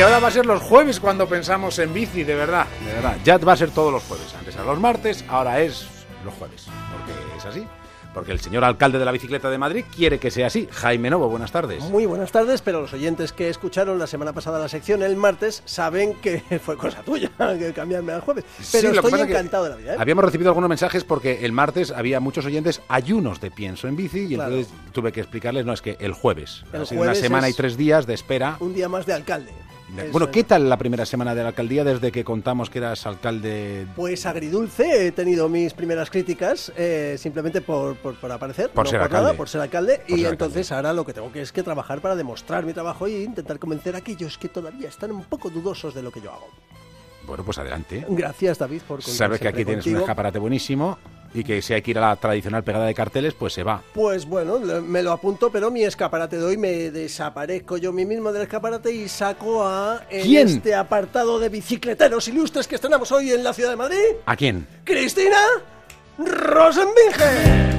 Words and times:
que 0.00 0.04
ahora 0.04 0.18
va 0.18 0.28
a 0.28 0.30
ser 0.30 0.46
los 0.46 0.62
jueves 0.62 0.98
cuando 0.98 1.28
pensamos 1.28 1.78
en 1.78 1.92
bici, 1.92 2.24
de 2.24 2.34
verdad, 2.34 2.66
de 2.86 2.94
verdad. 2.94 3.18
Ya 3.22 3.36
va 3.36 3.52
a 3.52 3.56
ser 3.56 3.70
todos 3.70 3.92
los 3.92 4.02
jueves. 4.04 4.34
Antes 4.34 4.54
eran 4.54 4.66
los 4.66 4.80
martes, 4.80 5.22
ahora 5.28 5.60
es 5.60 5.86
los 6.24 6.32
jueves, 6.32 6.68
porque 6.90 7.36
es 7.36 7.44
así 7.44 7.66
porque 8.14 8.32
el 8.32 8.40
señor 8.40 8.64
alcalde 8.64 8.98
de 8.98 9.04
la 9.04 9.12
bicicleta 9.12 9.50
de 9.50 9.58
Madrid 9.58 9.84
quiere 9.94 10.18
que 10.18 10.30
sea 10.32 10.46
así. 10.46 10.66
Jaime 10.72 11.10
Novo, 11.10 11.28
buenas 11.28 11.52
tardes. 11.52 11.84
Muy 11.84 12.06
buenas 12.06 12.32
tardes, 12.32 12.60
pero 12.62 12.80
los 12.80 12.92
oyentes 12.94 13.32
que 13.32 13.50
escucharon 13.50 14.00
la 14.00 14.08
semana 14.08 14.32
pasada 14.32 14.58
la 14.58 14.68
sección 14.68 15.02
el 15.02 15.16
martes 15.16 15.62
saben 15.66 16.14
que 16.14 16.40
fue 16.64 16.78
cosa 16.78 17.02
tuya, 17.02 17.30
que 17.58 17.72
cambiarme 17.74 18.12
al 18.14 18.22
jueves. 18.22 18.46
Pero 18.72 18.92
estoy 18.92 19.20
encantado 19.20 19.64
de 19.64 19.70
la 19.70 19.76
vida. 19.76 19.94
¿eh? 19.94 19.96
Habíamos 20.00 20.24
recibido 20.24 20.48
algunos 20.48 20.70
mensajes 20.70 21.04
porque 21.04 21.44
el 21.44 21.52
martes 21.52 21.92
había 21.92 22.20
muchos 22.20 22.46
oyentes 22.46 22.80
ayunos 22.88 23.38
de 23.40 23.50
pienso 23.50 23.86
en 23.86 23.96
bici 23.96 24.20
y 24.20 24.34
entonces 24.34 24.68
tuve 24.92 25.12
que 25.12 25.20
explicarles, 25.20 25.66
no, 25.66 25.74
es 25.74 25.82
que 25.82 25.98
el 26.00 26.14
jueves. 26.14 26.64
El 26.72 26.82
ha 26.82 26.86
sido 26.86 27.02
una 27.02 27.14
semana 27.14 27.50
y 27.50 27.52
tres 27.52 27.76
días 27.76 28.06
de 28.06 28.14
espera. 28.14 28.56
Un 28.60 28.74
día 28.74 28.88
más 28.88 29.04
de 29.04 29.12
alcalde. 29.12 29.52
Bueno, 30.12 30.30
¿qué 30.30 30.44
tal 30.44 30.68
la 30.68 30.76
primera 30.76 31.04
semana 31.04 31.34
de 31.34 31.42
la 31.42 31.48
alcaldía 31.48 31.84
desde 31.84 32.12
que 32.12 32.24
contamos 32.24 32.70
que 32.70 32.78
eras 32.78 33.06
alcalde? 33.06 33.86
Pues 33.96 34.26
agridulce, 34.26 35.06
he 35.06 35.12
tenido 35.12 35.48
mis 35.48 35.72
primeras 35.74 36.10
críticas 36.10 36.72
eh, 36.76 37.16
simplemente 37.18 37.60
por, 37.60 37.96
por, 37.96 38.30
aparecer, 38.30 38.70
por 38.70 38.88
ser 38.88 39.00
alcalde. 39.00 39.34
por 39.34 39.48
ser 39.48 39.60
alcalde, 39.60 40.02
y 40.06 40.24
entonces 40.24 40.70
ahora 40.72 40.92
lo 40.92 41.04
que 41.04 41.12
tengo 41.12 41.32
que 41.32 41.42
es 41.42 41.52
que 41.52 41.62
trabajar 41.62 42.00
para 42.00 42.16
demostrar 42.16 42.64
mi 42.64 42.72
trabajo 42.72 43.08
y 43.08 43.24
intentar 43.24 43.58
convencer 43.58 43.94
a 43.94 43.98
aquellos 43.98 44.38
que 44.38 44.48
todavía 44.48 44.88
están 44.88 45.10
un 45.10 45.24
poco 45.24 45.50
dudosos 45.50 45.94
de 45.94 46.02
lo 46.02 46.10
que 46.10 46.20
yo 46.20 46.30
hago. 46.30 46.48
Bueno, 47.26 47.44
pues 47.44 47.58
adelante. 47.58 48.04
Gracias, 48.08 48.58
David, 48.58 48.82
por 48.86 49.02
Sabes 49.02 49.40
que 49.40 49.48
aquí 49.48 49.64
tienes 49.64 49.86
un 49.86 49.96
escaparate 49.96 50.38
buenísimo 50.38 50.98
y 51.34 51.44
que 51.44 51.62
si 51.62 51.74
hay 51.74 51.82
que 51.82 51.92
ir 51.92 51.98
a 51.98 52.08
la 52.08 52.16
tradicional 52.16 52.64
pegada 52.64 52.86
de 52.86 52.94
carteles, 52.94 53.34
pues 53.34 53.52
se 53.52 53.62
va. 53.62 53.82
Pues 53.94 54.26
bueno, 54.26 54.58
me 54.58 55.02
lo 55.02 55.12
apunto, 55.12 55.50
pero 55.50 55.70
mi 55.70 55.82
escaparate 55.84 56.38
de 56.38 56.44
hoy 56.44 56.56
me 56.56 56.90
desaparezco 56.90 57.76
yo 57.76 57.92
mí 57.92 58.04
mismo 58.04 58.32
del 58.32 58.42
escaparate 58.42 58.92
y 58.92 59.08
saco 59.08 59.66
a 59.66 60.04
este 60.10 60.74
apartado 60.74 61.38
de 61.38 61.48
bicicleteros 61.48 62.28
ilustres 62.28 62.66
que 62.66 62.74
estrenamos 62.74 63.10
hoy 63.12 63.32
en 63.32 63.44
la 63.44 63.52
ciudad 63.52 63.70
de 63.70 63.76
Madrid. 63.76 63.98
¿A 64.26 64.36
quién? 64.36 64.66
Cristina 64.84 65.38
Rosenbinge. 66.18 67.69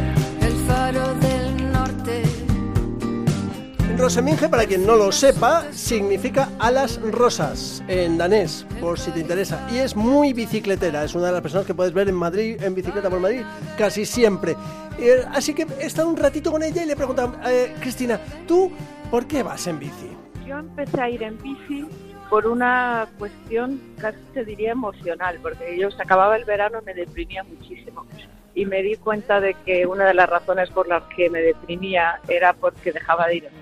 Roseminge, 4.01 4.49
para 4.49 4.65
quien 4.65 4.83
no 4.83 4.95
lo 4.95 5.11
sepa, 5.11 5.71
significa 5.71 6.49
alas 6.57 6.99
rosas 7.03 7.83
en 7.87 8.17
danés, 8.17 8.65
por 8.79 8.97
si 8.97 9.11
te 9.11 9.19
interesa. 9.19 9.67
Y 9.71 9.77
es 9.77 9.95
muy 9.95 10.33
bicicletera, 10.33 11.03
es 11.03 11.13
una 11.13 11.27
de 11.27 11.33
las 11.33 11.41
personas 11.41 11.67
que 11.67 11.75
puedes 11.75 11.93
ver 11.93 12.09
en 12.09 12.15
Madrid, 12.15 12.59
en 12.63 12.73
bicicleta 12.73 13.11
por 13.11 13.19
Madrid, 13.19 13.43
casi 13.77 14.03
siempre. 14.05 14.55
Eh, 14.99 15.23
así 15.31 15.53
que 15.53 15.67
he 15.79 15.85
estado 15.85 16.09
un 16.09 16.17
ratito 16.17 16.51
con 16.51 16.63
ella 16.63 16.81
y 16.81 16.87
le 16.87 16.93
he 16.93 16.95
preguntado, 16.95 17.35
eh, 17.47 17.75
Cristina, 17.79 18.19
¿tú 18.47 18.71
por 19.11 19.27
qué 19.27 19.43
vas 19.43 19.67
en 19.67 19.77
bici? 19.77 20.09
Yo 20.47 20.57
empecé 20.57 20.99
a 20.99 21.07
ir 21.07 21.21
en 21.21 21.37
bici 21.37 21.85
por 22.27 22.47
una 22.47 23.07
cuestión 23.19 23.79
casi 23.99 24.17
te 24.33 24.43
diría 24.43 24.71
emocional, 24.71 25.37
porque 25.43 25.77
yo 25.77 25.91
se 25.91 26.01
acababa 26.01 26.35
el 26.37 26.45
verano 26.45 26.79
me 26.83 26.95
deprimía 26.95 27.43
muchísimo. 27.43 28.07
Y 28.55 28.65
me 28.65 28.81
di 28.81 28.95
cuenta 28.95 29.39
de 29.39 29.53
que 29.63 29.85
una 29.85 30.07
de 30.07 30.15
las 30.15 30.27
razones 30.27 30.71
por 30.71 30.87
las 30.87 31.03
que 31.15 31.29
me 31.29 31.39
deprimía 31.39 32.19
era 32.27 32.53
porque 32.53 32.91
dejaba 32.91 33.27
de 33.27 33.35
ir 33.35 33.45
en 33.45 33.60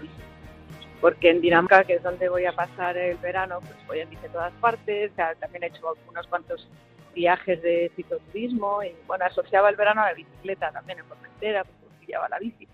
porque 1.02 1.30
en 1.30 1.42
Dinamarca, 1.42 1.84
que 1.84 1.96
es 1.96 2.04
donde 2.04 2.30
voy 2.30 2.46
a 2.46 2.52
pasar 2.52 2.98
el 2.98 3.18
verano, 3.18 3.60
pues 3.62 3.76
voy 3.88 4.02
a 4.02 4.04
a 4.04 4.32
todas 4.32 4.54
partes, 4.54 5.12
también 5.40 5.64
he 5.64 5.68
hecho 5.68 5.94
unos 6.08 6.28
cuantos 6.28 6.68
viajes 7.14 7.62
de 7.62 7.92
cicloturismo 7.96 8.84
y 8.84 8.96
bueno, 9.08 9.26
asociaba 9.26 9.70
el 9.70 9.76
verano 9.76 10.02
a 10.02 10.08
la 10.08 10.14
bicicleta 10.14 10.72
también 10.72 11.00
en 11.00 11.06
Formentera, 11.06 11.64
pues 11.64 11.94
pillaba 12.00 12.30
la 12.30 12.40
bici. 12.40 12.68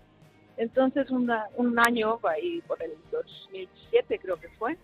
Entonces 0.56 1.10
un 1.10 1.78
año, 1.78 2.18
ahí 2.24 2.62
por 2.66 2.82
el 2.82 2.92
2007 3.10 4.18
creo 4.18 4.36
que 4.36 4.48
fue, 4.50 4.76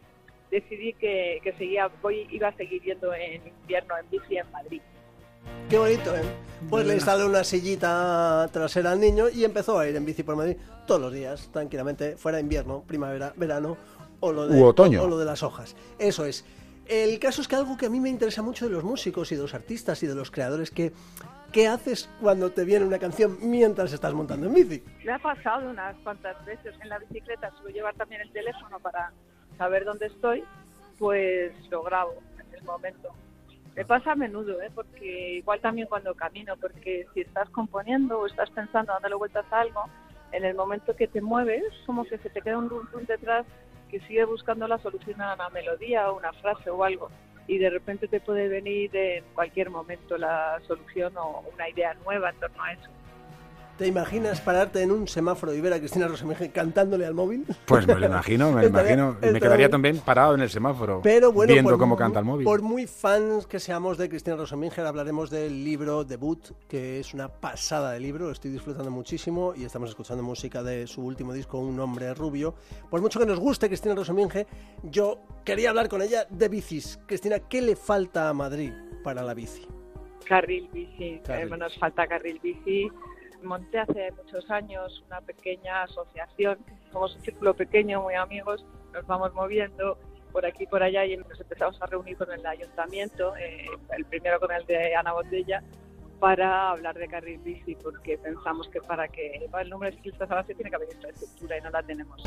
decidí 0.50 0.92
que, 0.92 1.40
que 1.42 1.52
seguía, 1.54 1.90
voy, 2.02 2.28
iba 2.30 2.48
a 2.48 2.56
seguir 2.56 2.82
yendo 2.82 3.12
en 3.14 3.46
invierno 3.46 3.96
en 3.98 4.10
bici 4.10 4.36
en 4.36 4.50
Madrid. 4.52 4.82
Qué 5.68 5.78
bonito, 5.78 6.14
¿eh? 6.14 6.22
Pues 6.68 6.86
le 6.86 6.94
instalé 6.94 7.24
una 7.24 7.44
sillita 7.44 8.48
trasera 8.52 8.92
al 8.92 9.00
niño 9.00 9.28
y 9.28 9.44
empezó 9.44 9.78
a 9.78 9.88
ir 9.88 9.96
en 9.96 10.04
bici 10.04 10.22
por 10.22 10.36
Madrid 10.36 10.56
todos 10.86 11.00
los 11.00 11.12
días, 11.12 11.48
tranquilamente, 11.52 12.16
fuera 12.16 12.40
invierno, 12.40 12.84
primavera, 12.86 13.32
verano 13.36 13.76
o 14.20 14.32
lo 14.32 14.46
de, 14.46 14.62
otoño. 14.62 15.02
O, 15.02 15.08
lo 15.08 15.18
de 15.18 15.24
las 15.24 15.42
hojas. 15.42 15.74
Eso 15.98 16.24
es. 16.24 16.44
El 16.86 17.18
caso 17.18 17.42
es 17.42 17.48
que 17.48 17.56
algo 17.56 17.76
que 17.76 17.86
a 17.86 17.90
mí 17.90 18.00
me 18.00 18.08
interesa 18.08 18.42
mucho 18.42 18.66
de 18.66 18.72
los 18.72 18.84
músicos 18.84 19.32
y 19.32 19.36
de 19.36 19.42
los 19.42 19.54
artistas 19.54 20.02
y 20.02 20.06
de 20.06 20.14
los 20.14 20.30
creadores, 20.30 20.70
que 20.70 20.92
¿qué 21.52 21.68
haces 21.68 22.08
cuando 22.20 22.50
te 22.50 22.64
viene 22.64 22.84
una 22.84 22.98
canción 22.98 23.38
mientras 23.40 23.92
estás 23.92 24.12
montando 24.14 24.46
en 24.46 24.54
bici? 24.54 24.82
Me 25.04 25.12
ha 25.12 25.18
pasado 25.18 25.70
unas 25.70 25.96
cuantas 25.98 26.44
veces 26.44 26.74
en 26.80 26.88
la 26.88 26.98
bicicleta, 26.98 27.50
suelo 27.56 27.70
llevar 27.70 27.94
también 27.94 28.20
el 28.20 28.30
teléfono 28.32 28.78
para 28.78 29.12
saber 29.58 29.84
dónde 29.84 30.06
estoy, 30.06 30.44
pues 30.98 31.52
lo 31.70 31.82
grabo 31.82 32.14
en 32.38 32.54
el 32.54 32.62
momento. 32.64 33.10
Me 33.74 33.84
pasa 33.86 34.12
a 34.12 34.16
menudo, 34.16 34.60
¿eh? 34.60 34.70
porque 34.74 35.36
igual 35.38 35.60
también 35.60 35.88
cuando 35.88 36.14
camino, 36.14 36.56
porque 36.60 37.06
si 37.14 37.22
estás 37.22 37.48
componiendo 37.50 38.20
o 38.20 38.26
estás 38.26 38.50
pensando, 38.50 38.92
dándole 38.92 39.14
vueltas 39.14 39.46
a 39.50 39.60
algo, 39.60 39.84
en 40.32 40.44
el 40.44 40.54
momento 40.54 40.94
que 40.94 41.08
te 41.08 41.22
mueves, 41.22 41.64
como 41.86 42.04
que 42.04 42.18
se 42.18 42.28
te 42.28 42.42
queda 42.42 42.58
un 42.58 42.68
rum 42.68 42.86
detrás 43.06 43.46
que 43.90 44.00
sigue 44.00 44.24
buscando 44.24 44.66
la 44.68 44.78
solución 44.78 45.20
a 45.20 45.34
una 45.34 45.48
melodía 45.50 46.10
o 46.10 46.18
una 46.18 46.32
frase 46.34 46.70
o 46.70 46.84
algo. 46.84 47.10
Y 47.46 47.58
de 47.58 47.70
repente 47.70 48.08
te 48.08 48.20
puede 48.20 48.48
venir 48.48 48.94
en 48.94 49.24
cualquier 49.34 49.70
momento 49.70 50.16
la 50.16 50.60
solución 50.66 51.16
o 51.16 51.42
una 51.52 51.68
idea 51.68 51.94
nueva 52.04 52.30
en 52.30 52.36
torno 52.40 52.62
a 52.62 52.72
eso. 52.72 52.88
¿Te 53.78 53.86
imaginas 53.86 54.40
pararte 54.42 54.82
en 54.82 54.92
un 54.92 55.08
semáforo 55.08 55.54
y 55.54 55.60
ver 55.60 55.72
a 55.72 55.78
Cristina 55.78 56.06
Rosemeje 56.06 56.50
cantándole 56.50 57.06
al 57.06 57.14
móvil? 57.14 57.46
Pues 57.64 57.86
me 57.86 57.94
lo 57.94 58.04
imagino, 58.06 58.52
me 58.52 58.62
lo 58.62 58.68
imagino. 58.68 59.16
Me 59.20 59.40
quedaría 59.40 59.70
también 59.70 59.98
parado 59.98 60.34
en 60.34 60.42
el 60.42 60.50
semáforo, 60.50 61.00
Pero 61.02 61.32
bueno, 61.32 61.54
viendo 61.54 61.78
cómo 61.78 61.96
canta 61.96 62.18
el 62.18 62.26
móvil. 62.26 62.44
Por 62.44 62.60
muy 62.60 62.86
fans 62.86 63.46
que 63.46 63.58
seamos 63.58 63.96
de 63.96 64.10
Cristina 64.10 64.36
Rosemeje, 64.36 64.82
hablaremos 64.82 65.30
del 65.30 65.64
libro 65.64 66.04
Debut, 66.04 66.50
que 66.68 67.00
es 67.00 67.14
una 67.14 67.28
pasada 67.28 67.92
de 67.92 68.00
libro, 68.00 68.30
estoy 68.30 68.50
disfrutando 68.50 68.90
muchísimo 68.90 69.54
y 69.56 69.64
estamos 69.64 69.88
escuchando 69.88 70.22
música 70.22 70.62
de 70.62 70.86
su 70.86 71.02
último 71.02 71.32
disco, 71.32 71.58
Un 71.58 71.80
hombre 71.80 72.12
rubio. 72.12 72.54
Por 72.90 73.00
mucho 73.00 73.18
que 73.18 73.26
nos 73.26 73.40
guste 73.40 73.68
Cristina 73.68 73.94
Roseminge, 73.94 74.46
yo 74.82 75.22
quería 75.44 75.70
hablar 75.70 75.88
con 75.88 76.02
ella 76.02 76.26
de 76.28 76.48
bicis. 76.48 77.00
Cristina, 77.06 77.38
¿qué 77.38 77.62
le 77.62 77.74
falta 77.74 78.28
a 78.28 78.34
Madrid 78.34 78.72
para 79.02 79.22
la 79.22 79.32
bici? 79.32 79.66
Carril 80.28 80.68
bici, 80.72 81.20
nos 81.58 81.76
falta 81.78 82.06
carril 82.06 82.38
bici 82.42 82.88
monté 83.42 83.78
hace 83.78 84.12
muchos 84.12 84.50
años 84.50 85.02
una 85.06 85.20
pequeña 85.20 85.82
asociación, 85.82 86.58
somos 86.92 87.16
un 87.16 87.22
círculo 87.22 87.54
pequeño, 87.54 88.02
muy 88.02 88.14
amigos, 88.14 88.64
nos 88.92 89.06
vamos 89.06 89.32
moviendo 89.34 89.98
por 90.32 90.46
aquí 90.46 90.64
y 90.64 90.66
por 90.66 90.82
allá 90.82 91.04
y 91.04 91.16
nos 91.16 91.40
empezamos 91.40 91.80
a 91.80 91.86
reunir 91.86 92.16
con 92.16 92.32
el 92.32 92.44
ayuntamiento, 92.46 93.36
eh, 93.36 93.66
el 93.96 94.04
primero 94.06 94.40
con 94.40 94.50
el 94.50 94.64
de 94.66 94.94
Ana 94.96 95.12
Botella, 95.12 95.62
para 96.18 96.70
hablar 96.70 96.96
de 96.96 97.08
carril 97.08 97.40
bici, 97.40 97.74
porque 97.74 98.16
pensamos 98.16 98.68
que 98.68 98.80
para 98.80 99.08
que 99.08 99.32
el 99.34 99.70
número 99.70 99.90
de 99.90 99.96
ciclistas 99.96 100.30
avance 100.30 100.54
tiene 100.54 100.70
que 100.70 100.76
haber 100.76 100.88
infraestructura 100.92 101.58
y 101.58 101.60
no 101.60 101.70
la 101.70 101.82
tenemos. 101.82 102.22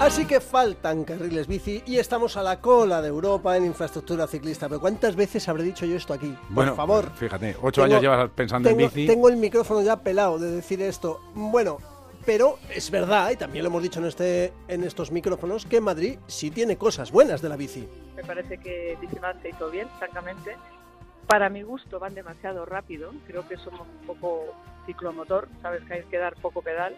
Así 0.00 0.26
que 0.26 0.40
faltan 0.40 1.04
carriles 1.04 1.46
bici 1.46 1.82
y 1.86 1.98
estamos 1.98 2.36
a 2.36 2.42
la 2.42 2.60
cola 2.60 3.00
de 3.00 3.08
Europa 3.08 3.56
en 3.56 3.64
infraestructura 3.64 4.26
ciclista. 4.26 4.68
Pero 4.68 4.80
¿cuántas 4.80 5.14
veces 5.14 5.48
habré 5.48 5.62
dicho 5.62 5.86
yo 5.86 5.96
esto 5.96 6.12
aquí? 6.12 6.36
Por 6.52 6.74
favor. 6.74 7.10
Fíjate, 7.12 7.56
ocho 7.62 7.84
años 7.84 8.02
llevas 8.02 8.28
pensando 8.30 8.68
en 8.68 8.76
bici. 8.76 9.06
Tengo 9.06 9.28
el 9.28 9.36
micrófono 9.36 9.82
ya 9.82 9.96
pelado 9.96 10.38
de 10.38 10.50
decir 10.50 10.82
esto. 10.82 11.20
Bueno, 11.34 11.78
pero 12.26 12.58
es 12.70 12.90
verdad, 12.90 13.30
y 13.30 13.36
también 13.36 13.62
lo 13.62 13.70
hemos 13.70 13.82
dicho 13.82 14.00
en, 14.00 14.06
este, 14.06 14.52
en 14.66 14.82
estos 14.82 15.12
micrófonos, 15.12 15.64
que 15.64 15.80
Madrid 15.80 16.18
sí 16.26 16.50
tiene 16.50 16.76
cosas 16.76 17.12
buenas 17.12 17.40
de 17.40 17.48
la 17.48 17.56
bici. 17.56 17.88
Me 18.16 18.24
parece 18.24 18.58
que 18.58 18.98
Bicimar 19.00 19.40
se 19.42 19.50
hizo 19.50 19.70
bien, 19.70 19.88
francamente. 19.98 20.56
Para 21.28 21.48
mi 21.48 21.62
gusto 21.62 21.98
van 22.00 22.14
demasiado 22.14 22.66
rápido. 22.66 23.12
Creo 23.26 23.46
que 23.48 23.56
somos 23.56 23.86
un 24.00 24.06
poco 24.06 24.54
ciclomotor, 24.86 25.48
sabes 25.62 25.82
que 25.84 25.94
hay 25.94 26.02
que 26.04 26.18
dar 26.18 26.34
poco 26.34 26.60
pedal 26.60 26.94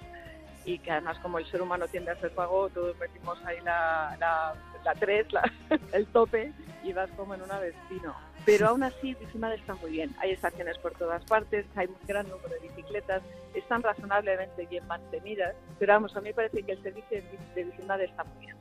y 0.66 0.80
que 0.80 0.90
además 0.90 1.18
como 1.20 1.38
el 1.38 1.46
ser 1.46 1.62
humano 1.62 1.86
tiende 1.86 2.10
a 2.10 2.20
ser 2.20 2.32
pago, 2.32 2.68
todos 2.70 2.98
metimos 2.98 3.38
ahí 3.44 3.56
la, 3.64 4.16
la, 4.18 4.54
la 4.84 4.94
3, 4.94 5.26
el 5.92 6.06
tope 6.08 6.52
y 6.82 6.92
vas 6.92 7.08
como 7.16 7.34
en 7.34 7.42
una 7.42 7.60
destino. 7.60 8.14
Pero 8.44 8.68
aún 8.68 8.82
así, 8.82 9.14
Bicimad 9.14 9.54
está 9.54 9.74
muy 9.74 9.92
bien. 9.92 10.14
Hay 10.18 10.32
estaciones 10.32 10.76
por 10.78 10.92
todas 10.92 11.24
partes, 11.24 11.66
hay 11.76 11.86
un 11.86 11.96
gran 12.06 12.28
número 12.28 12.48
de 12.48 12.68
bicicletas, 12.68 13.22
están 13.54 13.82
razonablemente 13.82 14.66
bien 14.66 14.86
mantenidas, 14.86 15.54
pero 15.78 15.94
vamos, 15.94 16.16
a 16.16 16.20
mí 16.20 16.28
me 16.30 16.34
parece 16.34 16.62
que 16.62 16.72
el 16.72 16.82
servicio 16.82 17.22
de 17.54 17.64
Bicimad 17.64 18.00
está 18.02 18.24
muy 18.24 18.46
bien. 18.46 18.55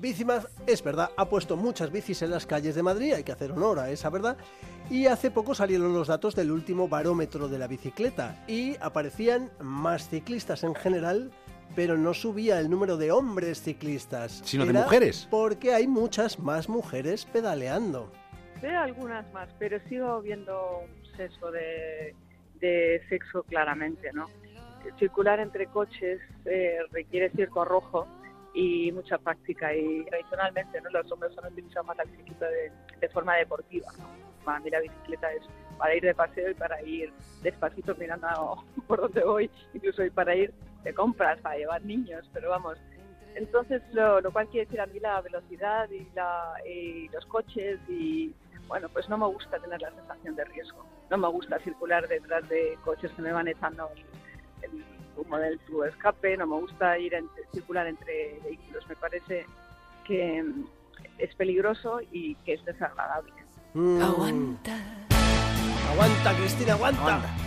Bicimad, 0.00 0.44
es 0.66 0.82
verdad, 0.82 1.10
ha 1.16 1.28
puesto 1.28 1.56
muchas 1.56 1.90
bicis 1.90 2.20
en 2.22 2.30
las 2.30 2.46
calles 2.46 2.74
de 2.74 2.82
Madrid, 2.82 3.14
hay 3.14 3.24
que 3.24 3.32
hacer 3.32 3.52
honor 3.52 3.78
a 3.78 3.90
esa 3.90 4.10
verdad, 4.10 4.36
y 4.90 5.06
hace 5.06 5.30
poco 5.30 5.54
salieron 5.54 5.94
los 5.94 6.08
datos 6.08 6.34
del 6.34 6.50
último 6.50 6.88
barómetro 6.88 7.48
de 7.48 7.58
la 7.58 7.66
bicicleta 7.66 8.44
y 8.46 8.76
aparecían 8.80 9.50
más 9.60 10.08
ciclistas 10.08 10.64
en 10.64 10.74
general, 10.74 11.30
pero 11.74 11.96
no 11.96 12.14
subía 12.14 12.60
el 12.60 12.68
número 12.68 12.96
de 12.96 13.10
hombres 13.10 13.62
ciclistas. 13.62 14.42
Sino 14.44 14.66
de 14.66 14.74
mujeres. 14.74 15.26
Porque 15.30 15.72
hay 15.72 15.86
muchas 15.86 16.38
más 16.38 16.68
mujeres 16.68 17.24
pedaleando. 17.24 18.12
Veo 18.60 18.80
algunas 18.80 19.30
más, 19.32 19.48
pero 19.58 19.78
sigo 19.88 20.20
viendo 20.20 20.80
un 20.80 21.16
sesgo 21.16 21.50
de, 21.50 22.14
de 22.60 23.02
sexo 23.08 23.42
claramente, 23.44 24.12
¿no? 24.12 24.28
Circular 24.98 25.40
entre 25.40 25.66
coches 25.66 26.20
eh, 26.44 26.78
requiere 26.92 27.30
circo 27.30 27.64
rojo 27.64 28.06
y 28.56 28.90
mucha 28.90 29.18
práctica. 29.18 29.72
Y 29.74 30.04
tradicionalmente 30.06 30.80
¿no? 30.80 30.90
los 30.90 31.12
hombres 31.12 31.32
han 31.38 31.52
utilizado 31.52 31.84
más 31.84 31.96
la 31.98 32.04
bicicleta 32.04 32.46
de, 32.48 33.08
forma 33.10 33.36
deportiva. 33.36 33.86
Para 34.44 34.60
mí 34.60 34.70
la 34.70 34.80
bicicleta 34.80 35.32
es 35.32 35.42
para 35.76 35.94
ir 35.94 36.02
de 36.02 36.14
paseo 36.14 36.50
y 36.50 36.54
para 36.54 36.82
ir 36.82 37.12
despacito 37.42 37.94
mirando 37.96 38.64
por 38.88 39.00
donde 39.02 39.22
voy, 39.22 39.50
incluso 39.74 40.02
para 40.14 40.34
ir 40.34 40.54
de 40.82 40.94
compras, 40.94 41.38
para 41.40 41.58
llevar 41.58 41.84
niños, 41.84 42.28
pero 42.32 42.50
vamos. 42.50 42.78
Entonces, 43.34 43.82
lo, 43.92 44.22
cual 44.32 44.48
quiere 44.48 44.64
decir 44.64 44.80
a 44.80 44.86
mí 44.86 44.98
la 44.98 45.20
velocidad 45.20 45.90
y, 45.90 46.08
la, 46.14 46.54
y 46.66 47.08
los 47.10 47.26
coches 47.26 47.78
y, 47.86 48.34
bueno, 48.66 48.88
pues 48.88 49.06
no 49.10 49.18
me 49.18 49.26
gusta 49.26 49.58
tener 49.58 49.82
la 49.82 49.90
sensación 49.90 50.34
de 50.34 50.44
riesgo. 50.46 50.86
No 51.10 51.18
me 51.18 51.28
gusta 51.28 51.58
circular 51.58 52.08
detrás 52.08 52.48
de 52.48 52.78
coches 52.82 53.12
que 53.12 53.20
me 53.20 53.32
van 53.32 53.48
echando 53.48 53.90
el, 54.62 54.95
humo 55.16 55.38
del 55.38 55.58
tubo 55.60 55.82
de 55.82 55.90
escape, 55.90 56.36
no 56.36 56.46
me 56.46 56.56
gusta 56.56 56.98
ir 56.98 57.14
en, 57.14 57.28
circular 57.52 57.86
entre 57.86 58.38
vehículos. 58.44 58.86
Me 58.88 58.96
parece 58.96 59.46
que 60.04 60.44
es 61.18 61.34
peligroso 61.34 62.00
y 62.12 62.34
que 62.36 62.54
es 62.54 62.64
desagradable. 62.64 63.32
Mm. 63.74 64.02
Aguanta. 64.02 64.76
Aguanta, 65.92 66.34
Cristina, 66.36 66.72
aguanta. 66.74 67.45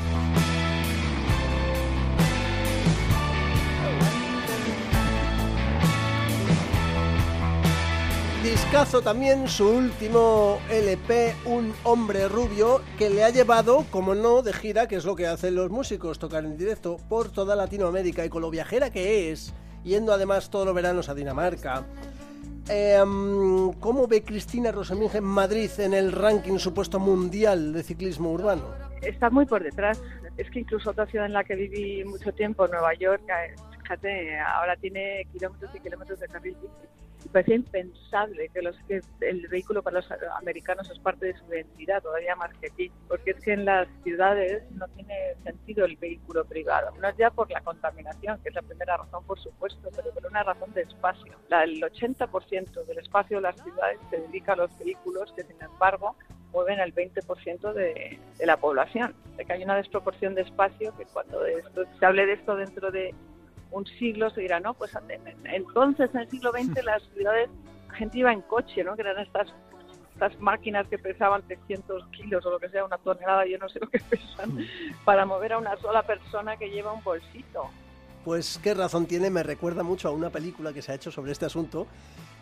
Discazo 8.44 9.02
también 9.02 9.50
su 9.50 9.68
último 9.68 10.60
LP, 10.70 11.36
Un 11.44 11.74
hombre 11.84 12.30
rubio, 12.30 12.82
que 12.98 13.10
le 13.10 13.26
ha 13.26 13.32
llevado, 13.32 13.86
como 13.92 14.16
no, 14.16 14.42
de 14.42 14.54
gira, 14.54 14.88
que 14.88 14.96
es 14.96 15.04
lo 15.04 15.14
que 15.14 15.28
hacen 15.28 15.56
los 15.56 15.70
músicos, 15.70 16.20
tocar 16.20 16.46
en 16.46 16.58
directo 16.58 16.96
por 17.10 17.30
toda 17.30 17.58
Latinoamérica 17.58 18.24
y 18.24 18.30
con 18.30 18.42
lo 18.42 18.50
viajera 18.50 18.92
que 18.92 19.30
es, 19.30 19.54
yendo 19.84 20.14
además 20.14 20.50
todos 20.50 20.66
los 20.66 20.74
veranos 20.74 21.10
a 21.10 21.16
Dinamarca. 21.16 21.86
Em, 22.70 23.74
¿Cómo 23.74 24.08
ve 24.08 24.24
Cristina 24.24 24.72
Roseminge 24.72 25.18
en 25.18 25.26
Madrid 25.26 25.70
en 25.78 25.94
el 25.94 26.14
ranking 26.14 26.60
supuesto 26.60 26.98
mundial 26.98 27.74
de 27.74 27.84
ciclismo 27.84 28.32
urbano? 28.32 28.74
Está 29.02 29.30
muy 29.30 29.48
por 29.48 29.62
detrás. 29.62 30.02
Es 30.38 30.50
que 30.50 30.62
incluso 30.62 30.92
otra 30.92 31.06
ciudad 31.08 31.26
en 31.26 31.34
la 31.34 31.44
que 31.44 31.56
viví 31.56 32.06
mucho 32.06 32.32
tiempo, 32.32 32.66
Nueva 32.70 32.94
York, 32.94 33.22
eh, 33.28 33.54
fíjate, 33.82 34.40
ahora 34.40 34.78
tiene 34.78 35.28
kilómetros 35.34 35.76
y 35.76 35.80
kilómetros 35.82 36.22
de 36.22 36.28
carril 36.30 36.56
parece 37.28 37.56
impensable 37.56 38.50
que, 38.50 38.62
los, 38.62 38.78
que 38.88 39.02
el 39.22 39.48
vehículo 39.48 39.84
para 39.84 39.98
los 39.98 40.10
americanos 40.40 40.90
es 40.90 41.00
parte 41.00 41.28
de 41.28 41.38
su 41.38 41.46
identidad, 41.54 42.02
todavía 42.02 42.36
más 42.36 42.54
que 42.58 42.68
aquí, 42.68 42.92
porque 43.08 43.32
es 43.32 43.42
que 43.42 43.54
en 43.54 43.66
las 43.66 43.88
ciudades 44.04 44.64
no 44.72 44.88
tiene 44.90 45.36
sentido 45.44 45.86
el 45.86 45.98
vehículo 45.98 46.46
privado, 46.46 46.92
no 47.00 47.10
es 47.10 47.18
ya 47.18 47.30
por 47.30 47.52
la 47.52 47.62
contaminación, 47.62 48.40
que 48.42 48.50
es 48.50 48.56
la 48.56 48.62
primera 48.62 48.98
razón, 48.98 49.24
por 49.26 49.40
supuesto, 49.40 49.90
pero 49.96 50.12
por 50.14 50.26
una 50.26 50.44
razón 50.44 50.72
de 50.74 50.82
espacio. 50.84 51.34
La, 51.50 51.64
el 51.64 51.82
80% 51.82 52.86
del 52.86 52.98
espacio 53.00 53.38
de 53.38 53.42
las 53.42 53.62
ciudades 53.62 54.00
se 54.10 54.18
dedica 54.22 54.54
a 54.54 54.58
los 54.58 54.80
vehículos 54.80 55.34
que, 55.34 55.44
sin 55.44 55.62
embargo, 55.62 56.16
mueven 56.52 56.80
el 56.80 56.94
20% 56.94 57.74
de, 57.74 58.20
de 58.38 58.46
la 58.46 58.58
población. 58.58 59.14
De 59.38 59.46
que 59.46 59.54
hay 59.54 59.64
una 59.64 59.76
desproporción 59.76 60.36
de 60.36 60.42
espacio 60.42 60.96
que 60.98 61.06
cuando 61.06 61.46
esto, 61.46 61.84
se 62.00 62.06
hable 62.06 62.26
de 62.26 62.34
esto 62.34 62.56
dentro 62.56 62.92
de 62.92 63.14
un 63.72 63.86
siglo 63.86 64.30
se 64.32 64.42
dirá, 64.42 64.60
no, 64.60 64.74
pues 64.74 64.92
entonces 65.46 66.10
en 66.14 66.22
el 66.22 66.30
siglo 66.30 66.52
XX 66.52 66.84
las 66.84 67.04
ciudades, 67.14 67.50
la 67.88 67.96
gente 67.96 68.20
iba 68.20 68.32
en 68.32 68.42
coche, 68.42 68.84
¿no? 68.84 68.96
Que 68.96 69.02
eran 69.02 69.20
estas 69.20 69.48
estas 70.20 70.38
máquinas 70.42 70.86
que 70.88 70.98
pesaban 70.98 71.44
300 71.44 72.08
kilos 72.08 72.46
o 72.46 72.52
lo 72.52 72.60
que 72.60 72.68
sea, 72.68 72.84
una 72.84 72.98
tonelada, 72.98 73.46
yo 73.46 73.58
no 73.58 73.70
sé 73.70 73.80
lo 73.80 73.88
que 73.88 74.00
pesan, 74.10 74.54
mm. 74.54 74.66
para 75.06 75.26
mover 75.26 75.54
a 75.54 75.58
una 75.58 75.78
sola 75.78 76.04
persona 76.04 76.58
que 76.58 76.70
lleva 76.70 76.92
un 76.92 77.02
bolsito. 77.02 77.70
Pues 78.26 78.60
qué 78.62 78.74
razón 78.74 79.06
tiene, 79.06 79.30
me 79.30 79.44
recuerda 79.44 79.82
mucho 79.82 80.10
a 80.10 80.12
una 80.12 80.30
película 80.30 80.74
que 80.74 80.82
se 80.82 80.92
ha 80.92 80.96
hecho 80.96 81.10
sobre 81.10 81.32
este 81.32 81.46
asunto 81.46 81.88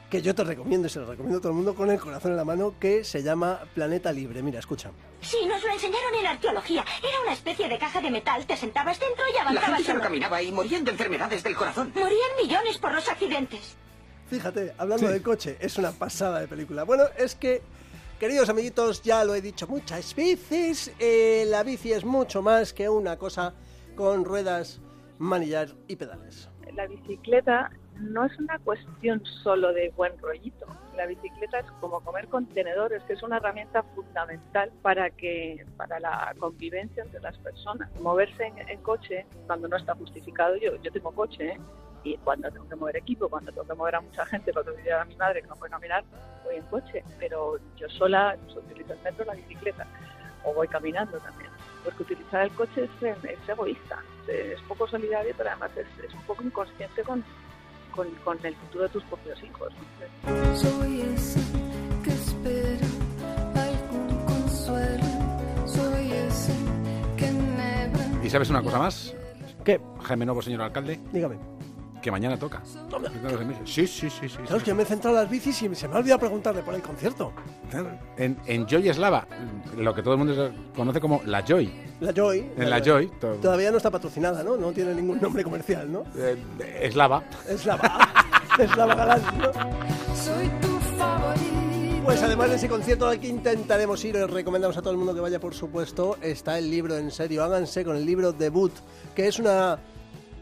que 0.10 0.22
yo 0.22 0.34
te 0.34 0.44
recomiendo 0.44 0.88
y 0.88 0.90
se 0.90 1.00
lo 1.00 1.06
recomiendo 1.06 1.40
a 1.40 1.42
todo 1.42 1.52
el 1.52 1.56
mundo 1.56 1.76
con 1.76 1.90
el 1.92 2.00
corazón 2.00 2.32
en 2.32 2.38
la 2.38 2.46
mano, 2.46 2.76
que 2.80 3.04
se 3.04 3.22
llama 3.22 3.62
Planeta 3.74 4.12
Libre. 4.12 4.42
Mira, 4.42 4.60
escucha. 4.60 4.92
Sí, 5.22 5.38
nos 5.46 5.62
lo 5.62 5.72
enseñaron 5.72 6.16
en 6.20 6.28
arqueología. 6.28 6.86
Era 7.00 7.22
una 7.24 7.34
especie 7.34 7.68
de 7.68 7.78
caja 7.78 8.00
de 8.00 8.10
metal. 8.10 8.46
Te 8.46 8.56
sentabas 8.56 9.00
dentro 9.00 9.24
y 9.34 9.38
avanzabas. 9.38 9.70
La 9.70 9.76
gente 9.76 9.92
solo 9.92 10.04
caminaba 10.04 10.42
y 10.42 10.52
morían 10.52 10.86
de 10.86 10.92
enfermedades 10.92 11.44
del 11.44 11.56
corazón. 11.56 11.92
Morían 11.94 12.30
millones 12.42 12.78
por 12.78 12.94
los 12.94 13.08
accidentes. 13.10 13.76
Fíjate, 14.30 14.74
hablando 14.78 15.08
del 15.08 15.22
coche, 15.22 15.58
es 15.60 15.78
una 15.78 15.92
pasada 15.92 16.40
de 16.40 16.48
película. 16.48 16.84
Bueno, 16.84 17.04
es 17.18 17.36
que, 17.36 17.62
queridos 18.20 18.50
amiguitos, 18.50 19.02
ya 19.02 19.24
lo 19.24 19.36
he 19.36 19.42
dicho 19.42 19.68
muchas 19.68 20.14
veces, 20.16 20.92
eh, 21.00 21.46
la 21.48 21.64
bici 21.64 21.94
es 21.94 22.04
mucho 22.04 22.42
más 22.42 22.74
que 22.74 22.90
una 22.90 23.18
cosa 23.18 23.54
con 23.96 24.26
ruedas, 24.26 24.82
manillar 25.18 25.70
y 25.88 25.96
pedales. 25.96 26.50
La 26.76 26.88
bicicleta 26.88 27.72
no 28.00 28.26
es 28.26 28.38
una 28.40 28.60
cuestión 28.60 29.24
solo 29.44 29.74
de 29.74 29.90
buen 29.96 30.18
rollito. 30.20 30.66
La 30.96 31.06
bicicleta 31.06 31.60
es 31.60 31.66
como 31.80 32.02
comer 32.02 32.28
contenedores, 32.28 33.04
que 33.04 33.14
es 33.14 33.24
una 33.24 33.38
herramienta 33.38 33.84
fundamental 33.84 34.72
para 34.82 35.10
que 35.10 35.66
para 35.78 36.00
la 36.00 36.34
convivencia 36.40 37.04
entre 37.04 37.20
las 37.22 37.38
personas. 37.40 37.90
Moverse 38.02 38.52
en, 38.56 38.82
coche 38.82 39.26
cuando 39.46 39.68
no 39.68 39.78
está 39.78 39.96
justificado, 39.96 40.56
yo, 40.58 40.76
yo 40.82 40.92
tengo 40.92 41.12
coche, 41.12 41.50
¿eh? 41.50 41.60
y 42.04 42.18
cuando 42.18 42.50
tengo 42.52 42.68
que 42.68 42.76
mover 42.76 42.98
equipo, 42.98 43.30
cuando 43.30 43.52
tengo 43.52 43.68
que 43.68 43.74
mover 43.74 43.96
a 43.96 44.02
mucha 44.02 44.26
gente, 44.26 44.54
cuando 44.54 44.74
voy 44.74 44.90
a 44.90 45.06
mi 45.06 45.16
madre 45.16 45.42
que 45.42 45.48
no 45.48 45.56
puede 45.56 45.72
caminar, 45.72 46.04
voy 46.44 46.56
en 46.56 46.64
coche, 46.64 47.04
pero 47.20 47.58
yo 47.76 47.90
sola 47.90 48.38
utilizo 48.56 48.94
el 48.94 49.00
metro, 49.02 49.26
la 49.26 49.34
bicicleta, 49.34 49.86
o 50.44 50.54
voy 50.54 50.68
caminando 50.68 51.18
también. 51.20 51.52
Porque 51.84 52.04
utilizar 52.04 52.44
el 52.44 52.52
coche 52.52 52.86
es, 52.86 53.24
es 53.24 53.50
egoísta, 53.50 54.02
es 54.28 54.62
poco 54.64 54.88
solidario, 54.88 55.34
pero 55.38 55.50
además 55.50 55.72
es, 55.76 55.88
es 56.04 56.14
un 56.14 56.22
poco 56.24 56.44
inconsciente 56.44 57.04
con, 57.04 57.24
con, 57.98 58.46
el 58.46 58.56
futuro 58.56 58.84
de 58.84 58.90
tus 58.90 59.04
propios 59.04 59.44
hijos. 59.44 59.74
Soy 60.56 61.02
ese 61.02 61.40
que 62.04 62.12
espera 62.12 62.88
algún 63.56 64.26
consuelo, 64.26 65.68
soy 65.68 66.12
ese 66.12 66.54
que 67.18 68.26
¿Y 68.26 68.30
sabes 68.30 68.50
una 68.50 68.62
cosa 68.62 68.80
más? 68.80 69.16
¿Qué? 69.64 69.82
Jaime 70.04 70.26
Novo, 70.26 70.42
señor 70.42 70.62
alcalde. 70.62 71.00
Dígame 71.12 71.57
que 72.02 72.12
mañana 72.12 72.38
toca. 72.38 72.62
Sí, 73.66 73.88
sí, 73.88 74.10
sí, 74.10 74.30
sí. 74.30 74.38
Claro, 74.38 74.58
es 74.58 74.64
que 74.64 74.74
me 74.74 74.84
he 74.84 74.86
centrado 74.86 75.18
en 75.18 75.24
las 75.24 75.32
bicis 75.32 75.62
y 75.62 75.76
se 75.76 75.88
me 75.88 75.96
ha 75.96 75.98
olvidado 75.98 76.20
preguntarle 76.20 76.62
por 76.64 76.74
el 76.74 76.82
concierto. 76.82 77.34
En, 78.18 78.38
en 78.46 78.68
Joy 78.68 78.90
Eslava, 78.90 79.28
lo 79.76 79.94
que 79.94 80.02
todo 80.02 80.14
el 80.14 80.20
mundo 80.20 80.52
conoce 80.76 81.00
como 81.00 81.22
La 81.26 81.44
Joy. 81.46 81.72
La 82.00 82.14
Joy. 82.14 82.52
En 82.58 82.70
La, 82.70 82.80
Joy. 82.80 83.12
Todavía 83.42 83.72
no 83.72 83.78
está 83.78 83.90
patrocinada, 83.90 84.44
¿no? 84.44 84.56
No 84.56 84.72
tiene 84.72 84.94
ningún 84.94 85.20
nombre 85.20 85.44
comercial, 85.44 85.92
¿no? 85.92 86.04
Eh, 86.16 86.38
Eslava. 86.82 87.24
Eslava. 87.48 88.10
Eslava 88.60 88.96
Galán, 88.96 89.22
¿no? 89.40 89.52
Soy 90.16 90.48
tu 90.62 90.80
favorito. 90.98 91.68
Pues 92.08 92.24
además 92.24 92.50
de 92.50 92.56
ese 92.56 92.70
concierto 92.70 93.08
al 93.08 93.20
que 93.20 93.28
intentaremos 93.28 94.04
ir, 94.06 94.16
os 94.16 94.30
recomendamos 94.30 94.78
a 94.78 94.82
todo 94.82 94.92
el 94.92 94.98
mundo 94.98 95.14
que 95.14 95.20
vaya, 95.20 95.42
por 95.42 95.54
supuesto, 95.54 96.18
está 96.22 96.58
el 96.58 96.72
libro 96.72 96.96
en 96.98 97.12
serio. 97.12 97.44
Háganse 97.44 97.84
con 97.84 97.98
el 97.98 98.06
libro 98.06 98.32
Debut, 98.32 98.72
que 99.14 99.28
es 99.28 99.40
una 99.40 99.78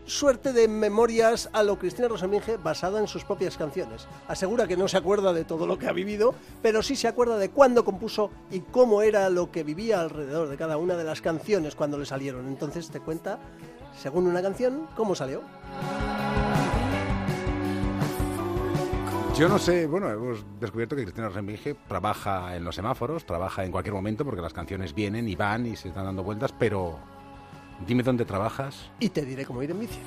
suerte 0.06 0.54
de 0.54 0.68
memorias 0.68 1.50
a 1.54 1.64
lo 1.64 1.78
Cristina 1.78 2.08
Rosaminge 2.08 2.58
basada 2.58 3.00
en 3.00 3.08
sus 3.08 3.24
propias 3.24 3.58
canciones. 3.58 4.08
Asegura 4.28 4.68
que 4.68 4.78
no 4.78 4.88
se 4.88 4.98
acuerda 4.98 5.34
de 5.34 5.46
todo 5.46 5.68
lo 5.68 5.78
que 5.78 5.88
ha 5.88 5.94
vivido, 5.94 6.36
pero 6.62 6.82
sí 6.82 6.96
se 6.96 7.08
acuerda 7.08 7.38
de 7.38 7.50
cuándo 7.50 7.84
compuso 7.84 8.32
y 8.52 8.62
cómo 8.62 9.02
era 9.02 9.30
lo 9.30 9.52
que 9.52 9.64
vivía 9.64 10.02
alrededor 10.02 10.48
de 10.50 10.58
cada 10.58 10.78
una 10.78 10.96
de 10.96 11.04
las 11.04 11.22
canciones 11.22 11.76
cuando 11.76 11.98
le 11.98 12.06
salieron. 12.06 12.48
Entonces 12.48 12.90
te 12.90 13.00
cuenta, 13.00 13.40
según 14.00 14.28
una 14.28 14.42
canción, 14.42 14.88
cómo 14.96 15.16
salió. 15.16 15.42
Yo 19.38 19.50
no 19.50 19.60
sé, 19.60 19.86
bueno, 19.86 20.10
hemos 20.10 20.46
descubierto 20.62 20.96
que 20.96 21.04
Cristina 21.04 21.28
Rosaminge 21.28 21.76
trabaja 21.90 22.56
en 22.56 22.64
los 22.64 22.74
semáforos, 22.74 23.26
trabaja 23.26 23.66
en 23.66 23.72
cualquier 23.72 23.94
momento 23.94 24.24
porque 24.24 24.42
las 24.42 24.54
canciones 24.54 24.96
vienen 24.96 25.28
y 25.28 25.36
van 25.36 25.66
y 25.66 25.76
se 25.76 25.90
están 25.90 26.06
dando 26.06 26.24
vueltas, 26.24 26.54
pero 26.58 26.98
Dime 27.88 28.04
dónde 28.04 28.26
trabajas. 28.26 28.90
Y 29.00 29.10
te 29.10 29.26
diré 29.26 29.46
cómo 29.46 29.62
ir 29.62 29.72
en 29.72 29.80
bici. 29.80 30.00